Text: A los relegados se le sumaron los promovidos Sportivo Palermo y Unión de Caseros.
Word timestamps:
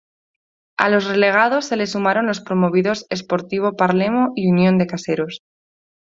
A 0.77 0.89
los 0.89 1.05
relegados 1.05 1.65
se 1.65 1.75
le 1.75 1.85
sumaron 1.85 2.25
los 2.25 2.41
promovidos 2.41 3.05
Sportivo 3.13 3.73
Palermo 3.75 4.31
y 4.35 4.49
Unión 4.49 4.79
de 4.79 4.87
Caseros. 4.87 5.43